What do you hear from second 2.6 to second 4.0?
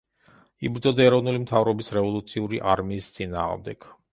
არმიის წინააღმდეგ.